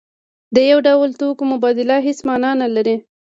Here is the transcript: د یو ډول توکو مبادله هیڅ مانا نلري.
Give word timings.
د 0.55 0.57
یو 0.69 0.79
ډول 0.87 1.09
توکو 1.19 1.43
مبادله 1.53 1.95
هیڅ 2.07 2.19
مانا 2.27 2.51
نلري. 2.61 2.95